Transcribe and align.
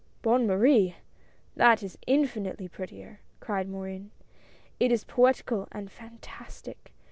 "Bonne 0.23 0.47
Marie! 0.47 0.95
That 1.55 1.83
is 1.83 1.95
infinitely 2.07 2.67
prettier," 2.67 3.19
cried 3.39 3.69
Morin; 3.69 4.09
"it 4.79 4.91
is 4.91 5.03
poetical 5.03 5.67
and 5.71 5.91
fantastic. 5.91 6.91